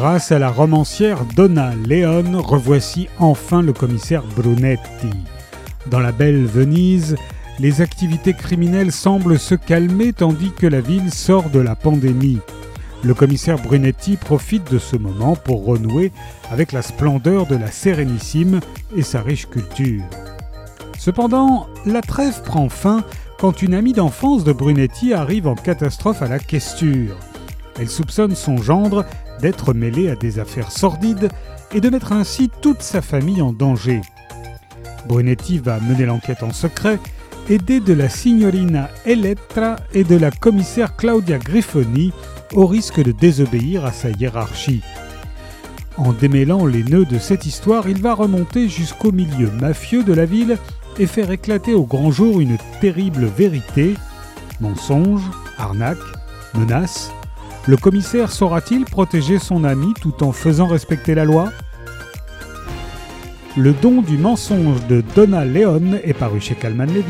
Grâce 0.00 0.30
à 0.30 0.38
la 0.38 0.52
romancière 0.52 1.24
Donna 1.34 1.72
Leon, 1.74 2.40
revoici 2.40 3.08
enfin 3.18 3.62
le 3.62 3.72
commissaire 3.72 4.22
Brunetti. 4.36 5.10
Dans 5.90 5.98
la 5.98 6.12
belle 6.12 6.46
Venise, 6.46 7.16
les 7.58 7.80
activités 7.80 8.32
criminelles 8.32 8.92
semblent 8.92 9.40
se 9.40 9.56
calmer 9.56 10.12
tandis 10.12 10.52
que 10.52 10.68
la 10.68 10.80
ville 10.80 11.12
sort 11.12 11.50
de 11.50 11.58
la 11.58 11.74
pandémie. 11.74 12.38
Le 13.02 13.12
commissaire 13.12 13.60
Brunetti 13.60 14.16
profite 14.16 14.70
de 14.70 14.78
ce 14.78 14.94
moment 14.94 15.34
pour 15.34 15.66
renouer 15.66 16.12
avec 16.52 16.70
la 16.70 16.82
splendeur 16.82 17.46
de 17.46 17.56
la 17.56 17.72
Sérénissime 17.72 18.60
et 18.96 19.02
sa 19.02 19.20
riche 19.20 19.48
culture. 19.48 20.04
Cependant, 20.96 21.66
la 21.86 22.02
trêve 22.02 22.40
prend 22.44 22.68
fin 22.68 23.02
quand 23.40 23.62
une 23.62 23.74
amie 23.74 23.94
d'enfance 23.94 24.44
de 24.44 24.52
Brunetti 24.52 25.12
arrive 25.12 25.48
en 25.48 25.56
catastrophe 25.56 26.22
à 26.22 26.28
la 26.28 26.38
questure. 26.38 27.16
Elle 27.78 27.88
soupçonne 27.88 28.34
son 28.34 28.56
gendre 28.56 29.04
d'être 29.40 29.72
mêlé 29.72 30.10
à 30.10 30.16
des 30.16 30.38
affaires 30.38 30.72
sordides 30.72 31.28
et 31.72 31.80
de 31.80 31.90
mettre 31.90 32.12
ainsi 32.12 32.50
toute 32.60 32.82
sa 32.82 33.02
famille 33.02 33.42
en 33.42 33.52
danger. 33.52 34.00
Brunetti 35.06 35.58
va 35.58 35.78
mener 35.80 36.06
l'enquête 36.06 36.42
en 36.42 36.52
secret, 36.52 36.98
aidé 37.48 37.80
de 37.80 37.92
la 37.92 38.08
signorina 38.08 38.90
Elettra 39.06 39.76
et 39.94 40.04
de 40.04 40.16
la 40.16 40.30
commissaire 40.30 40.96
Claudia 40.96 41.38
Griffoni, 41.38 42.12
au 42.54 42.66
risque 42.66 43.02
de 43.02 43.12
désobéir 43.12 43.84
à 43.84 43.92
sa 43.92 44.10
hiérarchie. 44.10 44.82
En 45.96 46.12
démêlant 46.12 46.64
les 46.64 46.84
nœuds 46.84 47.04
de 47.04 47.18
cette 47.18 47.46
histoire, 47.46 47.88
il 47.88 48.00
va 48.00 48.14
remonter 48.14 48.68
jusqu'au 48.68 49.12
milieu 49.12 49.50
mafieux 49.50 50.04
de 50.04 50.12
la 50.12 50.26
ville 50.26 50.56
et 50.98 51.06
faire 51.06 51.30
éclater 51.30 51.74
au 51.74 51.84
grand 51.84 52.10
jour 52.10 52.40
une 52.40 52.56
terrible 52.80 53.26
vérité. 53.26 53.94
Mensonge, 54.60 55.22
arnaque, 55.58 55.98
menace. 56.54 57.10
Le 57.66 57.76
commissaire 57.76 58.30
saura-t-il 58.30 58.84
protéger 58.84 59.38
son 59.38 59.64
ami 59.64 59.92
tout 60.00 60.22
en 60.22 60.32
faisant 60.32 60.66
respecter 60.66 61.14
la 61.14 61.24
loi? 61.24 61.50
Le 63.56 63.72
don 63.72 64.02
du 64.02 64.16
mensonge 64.16 64.86
de 64.86 65.02
Donna 65.14 65.44
Leon 65.44 65.98
est 66.04 66.14
paru 66.14 66.40
chez 66.40 66.54
Calman 66.54 66.86
Levy. 66.86 67.04